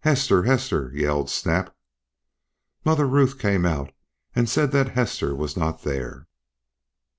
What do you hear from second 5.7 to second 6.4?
there.